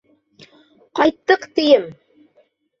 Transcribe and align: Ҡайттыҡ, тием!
Ҡайттыҡ, 1.01 1.47
тием! 1.61 1.87